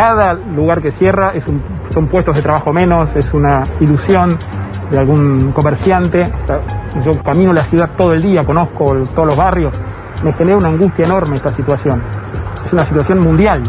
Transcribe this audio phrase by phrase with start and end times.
[0.00, 1.44] cada lugar que cierra es
[1.92, 4.34] son puestos de trabajo menos, es una ilusión
[4.90, 6.24] de algún comerciante.
[7.04, 9.74] Yo camino la ciudad todo el día, conozco todos los barrios,
[10.24, 12.02] me genera una angustia enorme esta situación.
[12.64, 13.62] Es una situación mundial.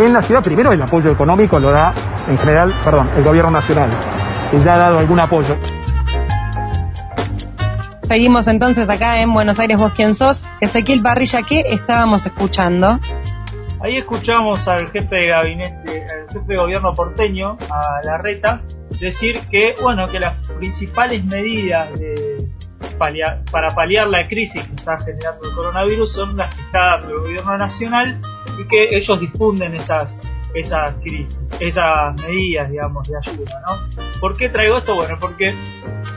[0.00, 1.92] En la ciudad primero el apoyo económico lo da
[2.28, 3.90] en general, perdón, el gobierno nacional,
[4.50, 5.56] que ya ha dado algún apoyo.
[8.02, 10.44] Seguimos entonces acá en Buenos Aires, vos quién sos.
[10.60, 12.98] Ezequiel Parrilla, ¿qué estábamos escuchando?
[13.82, 18.62] Ahí escuchamos al jefe de gabinete, al jefe de gobierno porteño, a Larreta,
[19.00, 21.88] decir que, bueno, que las principales medidas
[23.50, 27.20] para paliar la crisis que está generando el coronavirus son las que está dando el
[27.20, 28.20] gobierno nacional
[28.58, 30.18] y que ellos difunden esas
[30.54, 34.02] esas crisis, esas medidas, digamos, de ayuda, ¿no?
[34.20, 34.94] ¿Por qué traigo esto?
[34.94, 35.54] Bueno, porque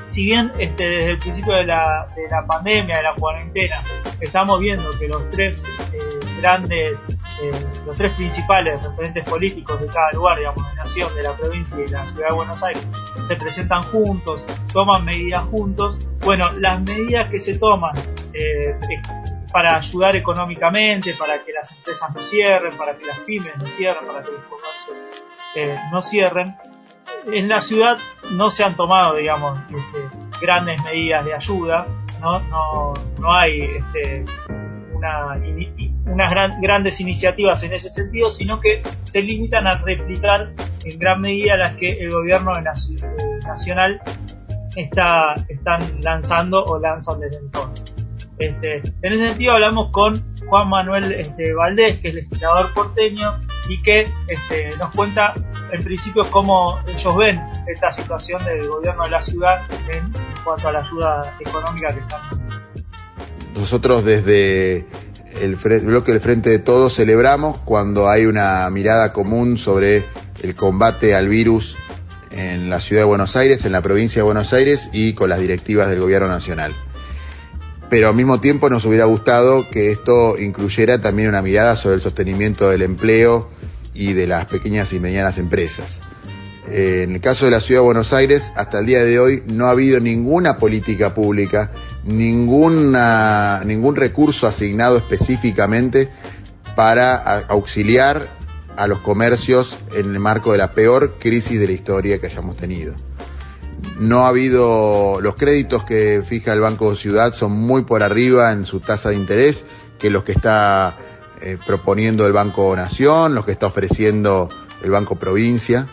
[0.05, 3.83] si bien este, desde el principio de la, de la pandemia, de la cuarentena,
[4.19, 5.99] estamos viendo que los tres eh,
[6.41, 6.95] grandes,
[7.41, 7.51] eh,
[7.85, 11.85] los tres principales referentes políticos de cada lugar, digamos, de nación, de la provincia y
[11.85, 12.87] de la ciudad de Buenos Aires,
[13.27, 17.93] se presentan juntos, toman medidas juntos, bueno, las medidas que se toman
[18.33, 18.75] eh,
[19.51, 24.05] para ayudar económicamente, para que las empresas no cierren, para que las pymes no cierren,
[24.05, 24.97] para que los comercios
[25.91, 26.55] no cierren,
[27.31, 27.97] en la ciudad
[28.31, 31.85] no se han tomado, digamos, este, grandes medidas de ayuda,
[32.19, 34.25] no, no, no hay este,
[34.93, 35.37] una,
[36.05, 36.29] unas
[36.61, 40.53] grandes iniciativas en ese sentido, sino que se limitan a replicar
[40.85, 42.51] en gran medida las que el gobierno
[43.45, 44.01] nacional
[44.75, 47.95] está están lanzando o lanzan desde entonces.
[48.39, 50.13] Este, en ese sentido hablamos con
[50.47, 55.33] Juan Manuel este, Valdés, que es legislador porteño, y que este, nos cuenta
[55.71, 60.11] en principio cómo ellos ven esta situación del gobierno de la ciudad en
[60.43, 62.21] cuanto a la ayuda económica que están
[63.55, 64.85] Nosotros desde
[65.41, 70.05] el bloque del Frente de Todos celebramos cuando hay una mirada común sobre
[70.41, 71.77] el combate al virus
[72.31, 75.39] en la ciudad de Buenos Aires, en la provincia de Buenos Aires y con las
[75.39, 76.73] directivas del gobierno nacional
[77.93, 82.01] pero al mismo tiempo nos hubiera gustado que esto incluyera también una mirada sobre el
[82.01, 83.51] sostenimiento del empleo
[83.93, 86.01] y de las pequeñas y medianas empresas.
[86.67, 89.65] En el caso de la Ciudad de Buenos Aires, hasta el día de hoy no
[89.65, 91.71] ha habido ninguna política pública,
[92.05, 92.95] ningún
[93.95, 96.09] recurso asignado específicamente
[96.75, 98.29] para auxiliar
[98.77, 102.57] a los comercios en el marco de la peor crisis de la historia que hayamos
[102.57, 102.95] tenido
[103.99, 108.51] no ha habido los créditos que fija el Banco de Ciudad son muy por arriba
[108.51, 109.65] en su tasa de interés
[109.99, 110.97] que los que está
[111.41, 114.49] eh, proponiendo el Banco Nación, los que está ofreciendo
[114.81, 115.87] el Banco Provincia.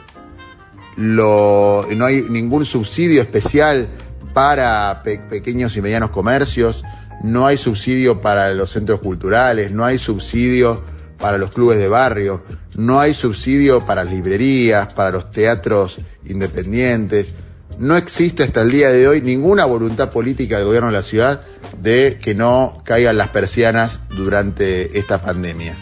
[1.00, 3.88] No hay ningún subsidio especial
[4.33, 6.84] para pequeños y medianos comercios,
[7.22, 10.83] no hay subsidio para los centros culturales, no hay subsidio
[11.19, 12.43] para los clubes de barrio,
[12.77, 17.34] no hay subsidio para librerías, para los teatros independientes
[17.81, 21.41] no existe hasta el día de hoy ninguna voluntad política del gobierno de la ciudad
[21.81, 25.75] de que no caigan las persianas durante esta pandemia.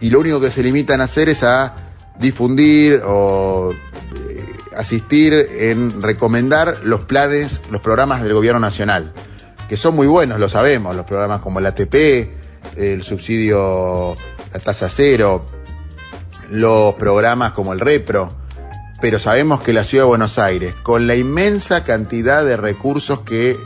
[0.00, 1.74] Y lo único que se limitan a hacer es a
[2.20, 3.72] difundir o
[4.76, 9.12] asistir en recomendar los planes, los programas del gobierno nacional,
[9.68, 11.94] que son muy buenos, lo sabemos, los programas como el ATP,
[12.76, 14.14] el subsidio,
[14.52, 15.44] la tasa cero,
[16.50, 18.28] los programas como el REPRO,
[19.00, 23.56] pero sabemos que la ciudad de Buenos Aires, con la inmensa cantidad de recursos que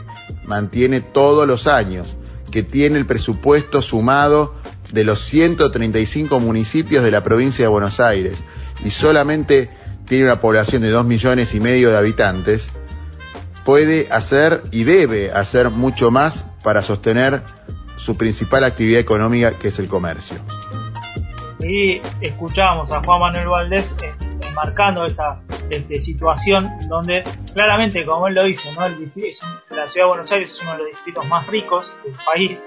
[0.45, 2.15] mantiene todos los años,
[2.51, 4.55] que tiene el presupuesto sumado
[4.91, 8.43] de los 135 municipios de la provincia de Buenos Aires
[8.83, 9.69] y solamente
[10.07, 12.69] tiene una población de 2 millones y medio de habitantes,
[13.65, 17.41] puede hacer y debe hacer mucho más para sostener
[17.97, 20.37] su principal actividad económica que es el comercio.
[21.59, 23.95] Y escuchamos a Juan Manuel Valdés
[24.55, 27.21] marcando esta este, situación donde
[27.53, 28.85] claramente, como él lo dice, ¿no?
[28.85, 29.11] El,
[29.69, 32.59] la ciudad de Buenos Aires es uno de los distritos más ricos del país.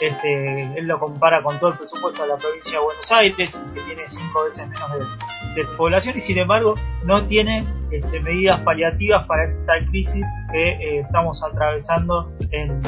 [0.00, 3.80] Este, él lo compara con todo el presupuesto de la provincia de Buenos Aires, que
[3.80, 4.90] tiene cinco veces menos
[5.54, 6.74] de, población y sin embargo
[7.04, 12.82] no tiene este, medidas paliativas para esta crisis que eh, estamos atravesando en,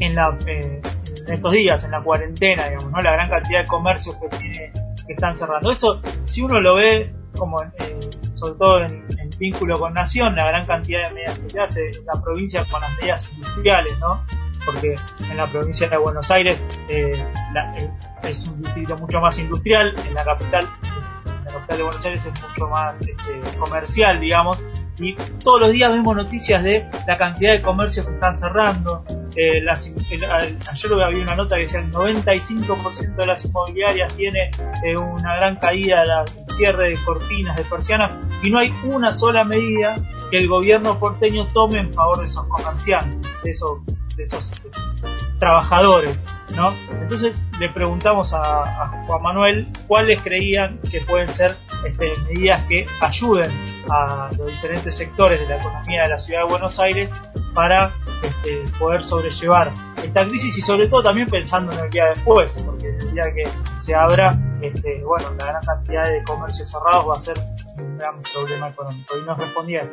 [0.00, 0.80] en, la, eh,
[1.26, 3.00] en estos días, en la cuarentena, digamos, ¿no?
[3.00, 4.72] la gran cantidad de comercios que tiene
[5.06, 5.70] que están cerrando.
[5.70, 8.00] Eso, si uno lo ve como eh,
[8.34, 12.04] sobre todo en, vínculo con Nación, la gran cantidad de medidas que se hace en
[12.04, 14.22] la provincia con las medidas industriales, ¿no?
[14.64, 17.90] Porque en la provincia de Buenos Aires eh, eh,
[18.22, 20.68] es un distrito mucho más industrial, en la capital,
[21.44, 24.58] la capital de Buenos Aires es mucho más este, comercial, digamos,
[25.00, 29.04] y todos los días vemos noticias de la cantidad de comercios que están cerrando,
[29.36, 34.50] eh, ayer había una nota que decía el 95% de las inmobiliarias tiene
[34.84, 38.12] eh, una gran caída, la cierre de cortinas, de persianas,
[38.42, 39.94] y no hay una sola medida
[40.30, 43.78] que el gobierno porteño tome en favor de esos comerciantes, de esos,
[44.20, 44.50] de esos
[45.38, 46.22] trabajadores.
[46.54, 46.68] ¿no?
[47.00, 51.56] Entonces le preguntamos a, Juan Manuel cuáles creían que pueden ser
[51.86, 53.50] este, medidas que ayuden
[53.90, 57.10] a los diferentes sectores de la economía de la ciudad de Buenos Aires
[57.54, 62.62] para este, poder sobrellevar esta crisis y sobre todo también pensando en el día después,
[62.64, 63.48] porque el día que
[63.80, 64.30] se abra,
[64.60, 67.38] este, bueno, la gran cantidad de comercios cerrados va a ser
[67.78, 69.16] un gran problema económico.
[69.16, 69.90] Y nos respondieron.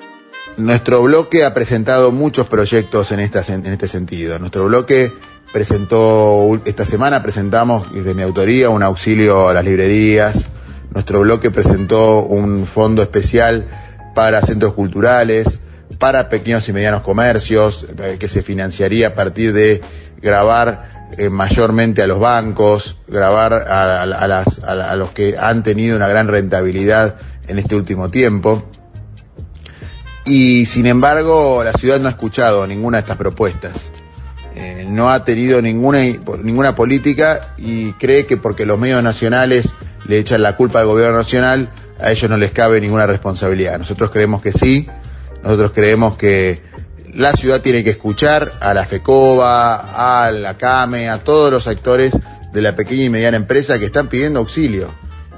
[0.55, 4.39] Nuestro bloque ha presentado muchos proyectos en, esta, en este sentido.
[4.39, 5.11] Nuestro bloque
[5.51, 10.49] presentó, esta semana presentamos desde mi autoría un auxilio a las librerías.
[10.94, 13.65] Nuestro bloque presentó un fondo especial
[14.15, 15.59] para centros culturales,
[15.99, 19.81] para pequeños y medianos comercios, eh, que se financiaría a partir de
[20.21, 26.27] grabar eh, mayormente a los bancos, grabar a, a los que han tenido una gran
[26.27, 27.15] rentabilidad
[27.47, 28.69] en este último tiempo.
[30.27, 33.91] Y sin embargo, la ciudad no ha escuchado ninguna de estas propuestas.
[34.56, 36.00] Eh, no ha tenido ninguna,
[36.44, 39.74] ninguna política y cree que porque los medios nacionales
[40.06, 41.69] le echan la culpa al gobierno nacional,
[42.01, 43.79] a ellos no les cabe ninguna responsabilidad.
[43.79, 44.89] Nosotros creemos que sí,
[45.44, 46.62] nosotros creemos que
[47.13, 52.12] la ciudad tiene que escuchar a la FECOBA, a la CAME, a todos los actores
[52.51, 54.94] de la pequeña y mediana empresa que están pidiendo auxilio.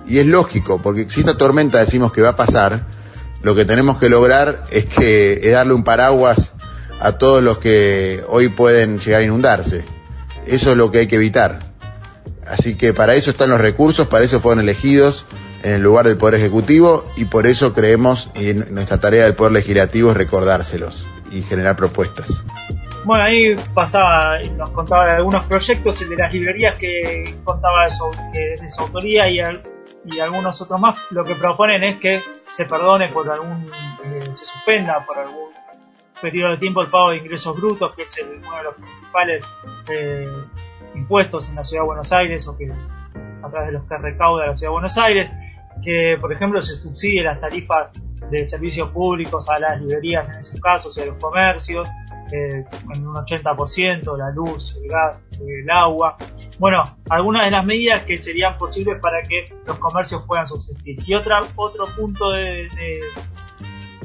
[0.08, 2.86] Y es lógico, porque si esta tormenta decimos que va a pasar,
[3.42, 6.52] lo que tenemos que lograr es que es darle un paraguas
[7.00, 9.86] a todos los que hoy pueden llegar a inundarse.
[10.46, 11.60] Eso es lo que hay que evitar.
[12.46, 15.26] Así que para eso están los recursos, para eso fueron elegidos
[15.64, 19.54] en el lugar del Poder Ejecutivo y por eso creemos, y nuestra tarea del Poder
[19.54, 22.42] Legislativo es recordárselos y generar propuestas.
[23.06, 27.88] Bueno, ahí pasaba, nos contaba de algunos proyectos, el de las librerías que contaba
[28.34, 29.40] que es de su autoría y,
[30.12, 31.00] y algunos otros más.
[31.12, 32.22] Lo que proponen es que
[32.52, 33.72] se perdone por algún,
[34.06, 35.50] eh, se suspenda por algún
[36.22, 39.46] periodo de tiempo el pago de ingresos brutos, que es uno de los principales
[39.90, 40.28] eh,
[40.96, 44.48] impuestos en la ciudad de Buenos Aires o que a través de los que recauda
[44.48, 45.32] la ciudad de Buenos Aires,
[45.84, 47.92] que por ejemplo se subsidie las tarifas
[48.30, 51.90] de servicios públicos a las librerías en esos casos y a los comercios,
[52.32, 56.16] eh, en un 80%, la luz, el gas, el agua.
[56.60, 60.98] Bueno, algunas de las medidas que serían posibles para que los comercios puedan subsistir.
[61.06, 62.70] Y otra, otro punto de,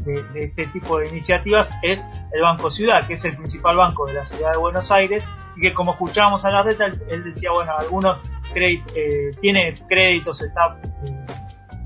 [0.04, 4.14] de, este tipo de iniciativas es el Banco Ciudad, que es el principal banco de
[4.14, 5.26] la ciudad de Buenos Aires
[5.56, 8.18] y que como escuchábamos a la reta, él, decía, bueno, algunos
[8.52, 11.23] créditos, eh, tiene créditos, está eh,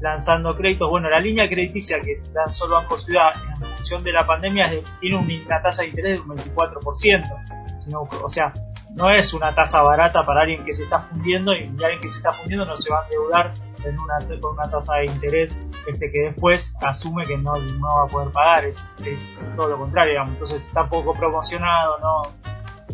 [0.00, 0.88] lanzando créditos.
[0.90, 3.30] Bueno, la línea crediticia que lanzó el Banco Ciudad
[3.60, 8.24] en función de la pandemia tiene una tasa de interés de un 24%.
[8.24, 8.52] o sea,
[8.94, 12.18] no es una tasa barata para alguien que se está fundiendo y alguien que se
[12.18, 13.52] está fundiendo no se va a endeudar
[13.84, 15.56] en una, con una tasa de interés
[15.86, 18.84] este que después asume que no, no va a poder pagar, es,
[19.56, 20.32] todo lo contrario, digamos.
[20.34, 22.22] entonces está poco promocionado, no,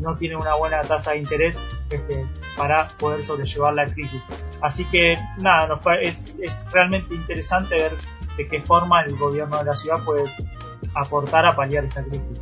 [0.00, 1.56] no tiene una buena tasa de interés
[1.91, 2.26] este,
[2.56, 4.20] para poder sobrellevar la crisis.
[4.62, 7.96] Así que nada, es, es realmente interesante ver
[8.37, 10.25] de qué forma el gobierno de la ciudad puede
[10.94, 12.41] aportar a paliar esta crisis.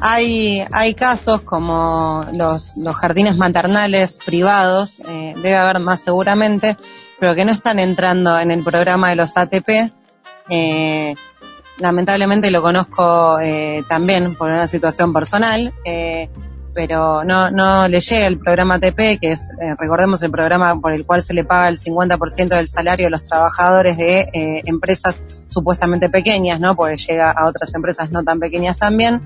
[0.00, 6.76] Hay, hay casos como los, los jardines maternales privados, eh, debe haber más seguramente,
[7.18, 9.92] pero que no están entrando en el programa de los ATP.
[10.50, 11.14] Eh,
[11.78, 16.28] lamentablemente lo conozco eh, también por una situación personal, eh,
[16.74, 20.92] pero no, no le llega el programa ATP, que es, eh, recordemos, el programa por
[20.92, 25.22] el cual se le paga el 50% del salario a los trabajadores de eh, empresas
[25.48, 26.74] supuestamente pequeñas, ¿no?
[26.74, 29.22] Porque llega a otras empresas no tan pequeñas también.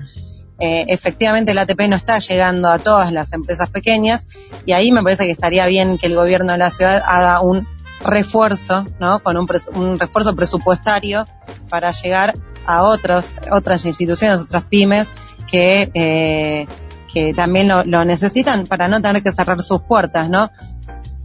[0.61, 4.25] Eh, efectivamente el ATP no está llegando a todas las empresas pequeñas
[4.65, 7.65] y ahí me parece que estaría bien que el gobierno de la ciudad haga un
[8.03, 9.19] refuerzo, ¿no?
[9.19, 11.25] Con un, un refuerzo presupuestario
[11.69, 12.33] para llegar
[12.65, 15.09] a otros, otras instituciones, otras pymes
[15.49, 16.67] que, eh,
[17.11, 20.49] que también lo, necesitan para no tener que cerrar sus puertas, ¿no?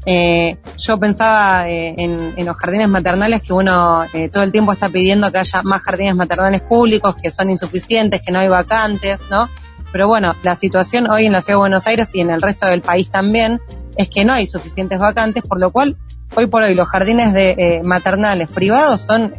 [0.07, 4.71] Eh, yo pensaba eh, en, en, los jardines maternales que uno eh, todo el tiempo
[4.71, 9.21] está pidiendo que haya más jardines maternales públicos, que son insuficientes, que no hay vacantes,
[9.31, 9.49] ¿no?
[9.93, 12.67] Pero bueno, la situación hoy en la Ciudad de Buenos Aires y en el resto
[12.67, 13.61] del país también
[13.97, 15.97] es que no hay suficientes vacantes, por lo cual
[16.35, 19.35] hoy por hoy los jardines de eh, maternales privados son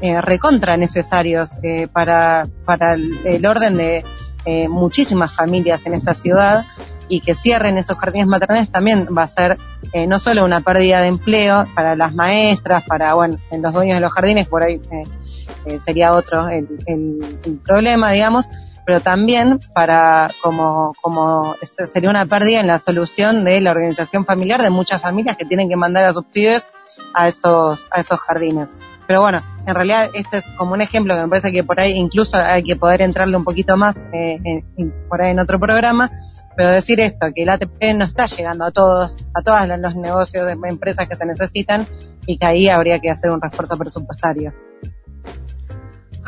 [0.00, 1.52] eh, recontra necesarios
[1.92, 4.04] para, para el orden de
[4.68, 6.64] muchísimas familias en esta ciudad
[7.08, 9.58] y que cierren esos jardines maternales también va a ser
[9.92, 13.96] eh, no solo una pérdida de empleo para las maestras, para, bueno, en los dueños
[13.96, 15.02] de los jardines, por ahí eh,
[15.66, 16.66] eh, sería otro el,
[17.64, 18.48] problema, digamos,
[18.88, 24.62] pero también para como, como sería una pérdida en la solución de la organización familiar
[24.62, 26.70] de muchas familias que tienen que mandar a sus pibes
[27.12, 28.72] a esos, a esos jardines.
[29.06, 31.92] Pero bueno, en realidad este es como un ejemplo que me parece que por ahí
[31.92, 34.64] incluso hay que poder entrarle un poquito más eh,
[35.10, 36.10] por ahí en otro programa,
[36.56, 40.46] pero decir esto, que el ATP no está llegando a todos, a todos los negocios
[40.46, 41.86] de empresas que se necesitan
[42.24, 44.54] y que ahí habría que hacer un refuerzo presupuestario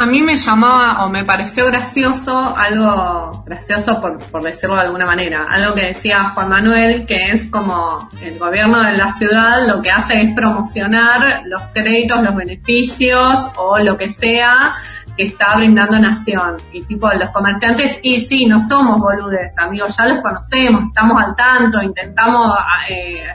[0.01, 5.05] a mí me llamaba o me pareció gracioso, algo gracioso por, por, decirlo de alguna
[5.05, 9.83] manera, algo que decía Juan Manuel, que es como el gobierno de la ciudad lo
[9.83, 14.73] que hace es promocionar los créditos, los beneficios o lo que sea
[15.19, 16.57] que está brindando Nación.
[16.73, 21.37] Y tipo, los comerciantes, y sí, no somos boludes, amigos, ya los conocemos, estamos al
[21.37, 22.57] tanto, intentamos...
[22.89, 23.29] Eh,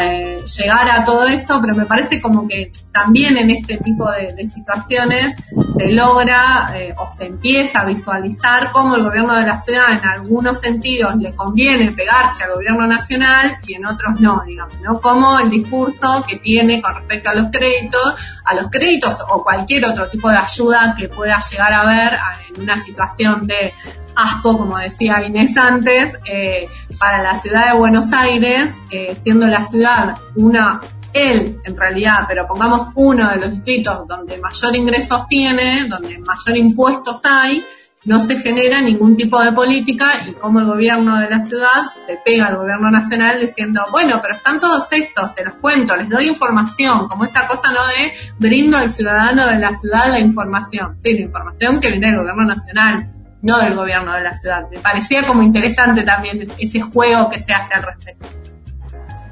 [0.00, 4.46] eh, llegar a todo eso, pero me parece como que también en este tipo de,
[4.46, 5.36] situaciones
[5.78, 10.06] se logra eh, o se empieza a visualizar cómo el gobierno de la ciudad en
[10.06, 15.00] algunos sentidos le conviene pegarse al gobierno nacional y en otros no, digamos, ¿no?
[15.00, 19.86] Como el discurso que tiene con respecto a los créditos, a los créditos o cualquier
[19.86, 22.18] otro tipo de ayuda que pueda llegar a haber
[22.48, 23.72] en una situación de
[24.16, 26.68] asco, como decía Inés antes, eh,
[26.98, 30.80] para la ciudad de Buenos Aires, eh, siendo la ciudad una,
[31.12, 36.56] él en realidad, pero pongamos uno de los distritos donde mayor ingresos tiene, donde mayor
[36.56, 37.64] impuestos hay,
[38.04, 42.18] no se genera ningún tipo de política y como el gobierno de la ciudad se
[42.24, 46.26] pega al gobierno nacional diciendo, bueno, pero están todos estos, se los cuento, les doy
[46.28, 51.14] información, como esta cosa no de brindo al ciudadano de la ciudad la información, sí,
[51.14, 53.06] la información que viene del gobierno nacional,
[53.42, 54.64] no del gobierno de la ciudad.
[54.70, 58.26] Me parecía como interesante también ese juego que se hace al respecto.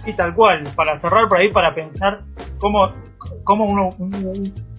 [0.06, 2.22] Y tal cual, para cerrar por ahí, para pensar
[2.58, 2.92] cómo,
[3.44, 3.90] cómo uno,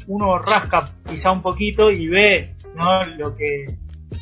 [0.07, 3.03] uno rasca quizá un poquito y ve ¿no?
[3.17, 3.65] lo que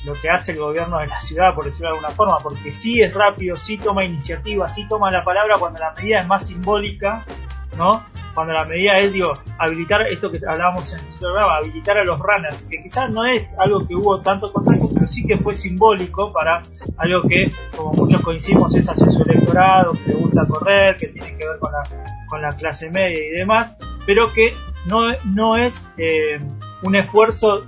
[0.04, 3.02] lo que hace el gobierno de la ciudad, por decirlo de alguna forma, porque sí
[3.02, 7.26] es rápido, sí toma iniciativa, sí toma la palabra cuando la medida es más simbólica,
[7.78, 8.04] ¿no?
[8.36, 12.20] Cuando la medida es, digo, habilitar esto que hablábamos en el programa, habilitar a los
[12.20, 16.32] runners, que quizás no es algo que hubo tanto contacto, pero sí que fue simbólico
[16.34, 16.62] para
[16.98, 21.30] algo que, como muchos coincidimos, es hacia su electorado, que le gusta correr, que tiene
[21.30, 21.72] que ver con
[22.42, 24.54] la, clase media y demás, pero que
[24.86, 26.38] no, no es eh,
[26.84, 27.66] un esfuerzo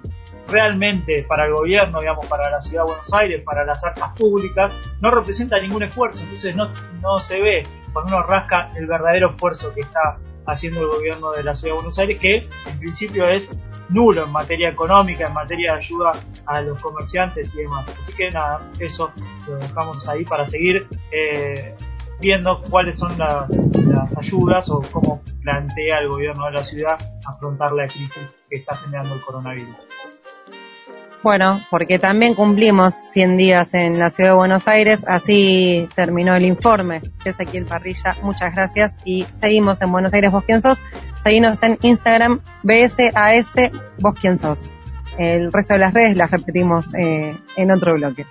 [0.50, 4.74] realmente para el gobierno, digamos, para la ciudad de Buenos Aires, para las arcas públicas,
[5.02, 6.70] no representa ningún esfuerzo, entonces no,
[7.02, 11.44] no se ve cuando uno rasca el verdadero esfuerzo que está haciendo el gobierno de
[11.44, 13.50] la Ciudad de Buenos Aires, que en principio es
[13.90, 16.12] nulo en materia económica, en materia de ayuda
[16.46, 17.88] a los comerciantes y demás.
[18.02, 19.12] Así que nada, eso
[19.48, 21.76] lo dejamos ahí para seguir eh,
[22.20, 27.72] viendo cuáles son las, las ayudas o cómo plantea el gobierno de la ciudad afrontar
[27.74, 29.76] la crisis que está generando el coronavirus.
[31.24, 36.46] Bueno, porque también cumplimos 100 días en la ciudad de Buenos Aires, así terminó el
[36.46, 37.02] informe.
[37.26, 40.82] Ezequiel Parrilla, muchas gracias y seguimos en Buenos Aires Vos Quién Sos.
[41.22, 44.70] Seguimos en Instagram, BSAS Vos Quién Sos.
[45.18, 48.26] El resto de las redes las repetimos eh, en otro bloque.